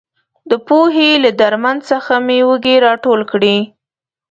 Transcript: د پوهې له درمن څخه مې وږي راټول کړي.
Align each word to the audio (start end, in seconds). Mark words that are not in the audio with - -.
د 0.49 0.51
پوهې 0.67 1.09
له 1.23 1.29
درمن 1.39 1.77
څخه 1.89 2.13
مې 2.25 2.39
وږي 2.47 2.75
راټول 2.85 3.21
کړي. 3.31 3.57